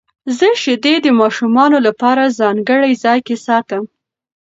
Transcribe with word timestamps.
زه 0.37 0.47
شیدې 0.61 0.95
د 1.01 1.07
ماشومانو 1.19 1.77
لپاره 1.87 2.33
ځانګړي 2.39 2.93
ځای 3.03 3.19
کې 3.27 3.35
ساتم. 3.45 3.83